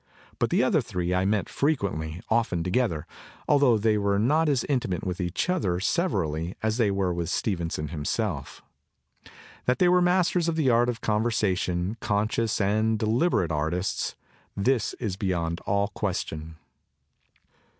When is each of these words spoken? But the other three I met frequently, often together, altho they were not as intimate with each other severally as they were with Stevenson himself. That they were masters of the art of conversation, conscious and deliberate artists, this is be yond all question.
But 0.39 0.49
the 0.49 0.63
other 0.63 0.81
three 0.81 1.13
I 1.13 1.25
met 1.25 1.47
frequently, 1.47 2.21
often 2.27 2.63
together, 2.63 3.05
altho 3.47 3.77
they 3.77 3.99
were 3.99 4.17
not 4.17 4.49
as 4.49 4.63
intimate 4.63 5.03
with 5.05 5.21
each 5.21 5.47
other 5.47 5.79
severally 5.79 6.55
as 6.63 6.77
they 6.77 6.89
were 6.89 7.13
with 7.13 7.29
Stevenson 7.29 7.89
himself. 7.89 8.63
That 9.65 9.77
they 9.77 9.87
were 9.89 10.01
masters 10.01 10.47
of 10.47 10.55
the 10.55 10.71
art 10.71 10.89
of 10.89 11.01
conversation, 11.01 11.97
conscious 11.99 12.59
and 12.59 12.97
deliberate 12.97 13.51
artists, 13.51 14.15
this 14.57 14.95
is 14.95 15.17
be 15.17 15.27
yond 15.27 15.61
all 15.67 15.89
question. 15.89 16.55